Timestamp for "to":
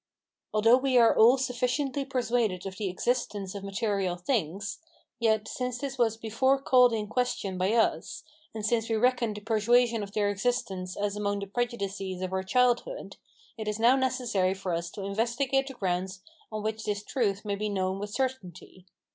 14.89-15.03